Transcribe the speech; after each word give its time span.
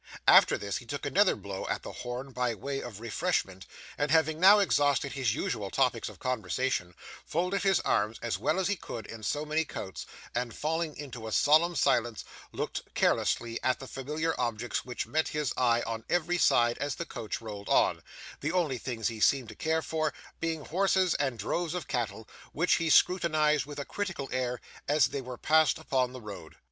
After 0.27 0.57
this, 0.57 0.77
he 0.77 0.87
took 0.87 1.05
another 1.05 1.35
blow 1.35 1.67
at 1.67 1.83
the 1.83 1.91
horn 1.91 2.31
by 2.31 2.55
way 2.55 2.79
of 2.81 2.99
refreshment; 2.99 3.67
and, 3.99 4.09
having 4.09 4.39
now 4.39 4.57
exhausted 4.57 5.11
his 5.11 5.35
usual 5.35 5.69
topics 5.69 6.09
of 6.09 6.17
conversation, 6.17 6.95
folded 7.23 7.61
his 7.61 7.79
arms 7.81 8.17
as 8.23 8.39
well 8.39 8.59
as 8.59 8.67
he 8.67 8.75
could 8.75 9.05
in 9.05 9.21
so 9.21 9.45
many 9.45 9.63
coats, 9.63 10.07
and 10.33 10.55
falling 10.55 10.97
into 10.97 11.27
a 11.27 11.31
solemn 11.31 11.75
silence, 11.75 12.25
looked 12.51 12.81
carelessly 12.95 13.61
at 13.61 13.77
the 13.79 13.85
familiar 13.87 14.33
objects 14.41 14.83
which 14.83 15.05
met 15.05 15.27
his 15.27 15.53
eye 15.55 15.83
on 15.85 16.03
every 16.09 16.39
side 16.39 16.79
as 16.79 16.95
the 16.95 17.05
coach 17.05 17.39
rolled 17.39 17.69
on; 17.69 18.01
the 18.39 18.51
only 18.51 18.79
things 18.79 19.07
he 19.07 19.19
seemed 19.19 19.49
to 19.49 19.53
care 19.55 19.83
for, 19.83 20.15
being 20.39 20.65
horses 20.65 21.13
and 21.19 21.37
droves 21.37 21.75
of 21.75 21.87
cattle, 21.87 22.27
which 22.53 22.77
he 22.81 22.89
scrutinised 22.89 23.67
with 23.67 23.77
a 23.77 23.85
critical 23.85 24.27
air 24.31 24.59
as 24.87 25.05
they 25.09 25.21
were 25.21 25.37
passed 25.37 25.77
upon 25.77 26.11
the 26.11 26.21
road. 26.21 26.55